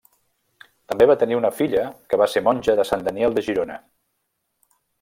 [0.93, 3.77] També va tenir una filla que va ser monja de Sant Daniel de Girona.